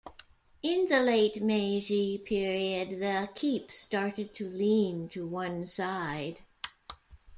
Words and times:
In 0.63 0.87
the 0.87 0.99
late 0.99 1.43
Meiji 1.43 2.17
period 2.17 2.99
the 2.99 3.29
keep 3.35 3.69
started 3.71 4.33
to 4.33 4.49
lean 4.49 5.07
to 5.09 5.27
one 5.27 5.67
side. 5.67 6.41